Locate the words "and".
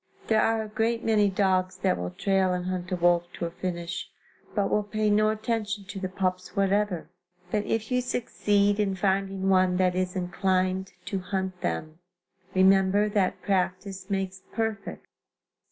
2.53-2.65